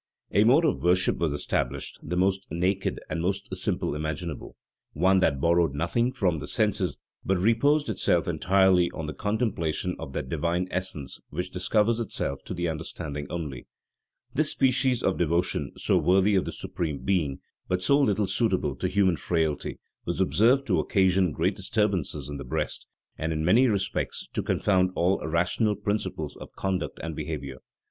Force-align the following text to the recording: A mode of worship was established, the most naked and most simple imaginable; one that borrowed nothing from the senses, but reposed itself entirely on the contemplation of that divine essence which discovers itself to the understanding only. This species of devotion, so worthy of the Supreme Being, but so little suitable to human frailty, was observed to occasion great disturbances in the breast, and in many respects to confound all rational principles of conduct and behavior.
A 0.31 0.43
mode 0.45 0.65
of 0.65 0.81
worship 0.81 1.17
was 1.19 1.31
established, 1.31 1.99
the 2.01 2.17
most 2.17 2.47
naked 2.49 2.99
and 3.07 3.21
most 3.21 3.55
simple 3.55 3.93
imaginable; 3.93 4.55
one 4.93 5.19
that 5.19 5.39
borrowed 5.39 5.75
nothing 5.75 6.11
from 6.11 6.39
the 6.39 6.47
senses, 6.47 6.97
but 7.23 7.37
reposed 7.37 7.87
itself 7.87 8.27
entirely 8.27 8.89
on 8.95 9.05
the 9.05 9.13
contemplation 9.13 9.95
of 9.99 10.13
that 10.13 10.27
divine 10.27 10.67
essence 10.71 11.19
which 11.29 11.51
discovers 11.51 11.99
itself 11.99 12.39
to 12.45 12.55
the 12.55 12.67
understanding 12.67 13.27
only. 13.29 13.67
This 14.33 14.49
species 14.49 15.03
of 15.03 15.19
devotion, 15.19 15.71
so 15.77 15.99
worthy 15.99 16.33
of 16.33 16.45
the 16.45 16.51
Supreme 16.51 17.03
Being, 17.05 17.39
but 17.67 17.83
so 17.83 17.99
little 17.99 18.25
suitable 18.25 18.75
to 18.77 18.87
human 18.87 19.17
frailty, 19.17 19.77
was 20.05 20.19
observed 20.19 20.65
to 20.65 20.79
occasion 20.79 21.31
great 21.31 21.55
disturbances 21.55 22.27
in 22.27 22.37
the 22.37 22.43
breast, 22.43 22.87
and 23.19 23.31
in 23.31 23.45
many 23.45 23.67
respects 23.67 24.27
to 24.33 24.41
confound 24.41 24.93
all 24.95 25.19
rational 25.27 25.75
principles 25.75 26.35
of 26.37 26.55
conduct 26.55 26.99
and 27.03 27.15
behavior. 27.15 27.59